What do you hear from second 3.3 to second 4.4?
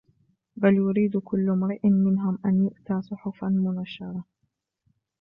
مُنَشَّرَةً